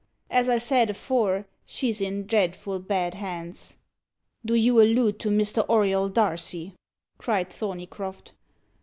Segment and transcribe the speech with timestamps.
[0.31, 3.75] As I said afore, she's in dreadful bad hands."
[4.43, 5.63] "Do you allude to Mr.
[5.69, 6.73] Auriol Darcy?"
[7.19, 8.33] cried Thorneycroft.